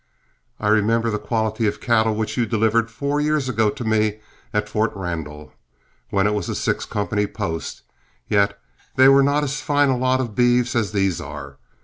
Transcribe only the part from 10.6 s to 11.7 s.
as these are.